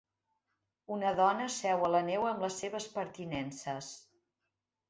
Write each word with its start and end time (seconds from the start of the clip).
Una 0.95 1.11
dona 1.19 1.45
seu 1.57 1.85
a 1.89 1.91
la 1.97 2.01
neu 2.09 2.25
amb 2.31 2.43
les 2.47 2.57
seves 2.65 2.91
pertinences. 2.97 3.95